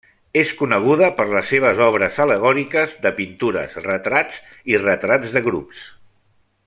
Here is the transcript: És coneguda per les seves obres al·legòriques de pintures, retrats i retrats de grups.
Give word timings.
És 0.43 0.51
coneguda 0.61 1.09
per 1.19 1.25
les 1.33 1.51
seves 1.53 1.81
obres 1.87 2.17
al·legòriques 2.25 2.95
de 3.05 3.13
pintures, 3.19 3.77
retrats 3.87 4.41
i 4.75 4.81
retrats 4.87 5.37
de 5.37 5.45
grups. 5.51 5.85